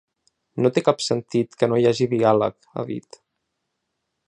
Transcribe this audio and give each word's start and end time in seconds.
No 0.65 0.71
té 0.77 0.81
cap 0.87 1.03
sentit 1.07 1.53
que 1.59 1.69
no 1.71 1.79
hi 1.83 1.87
hagi 1.91 2.09
diàleg, 2.15 2.59
ha 2.83 2.87
dit. 2.91 3.21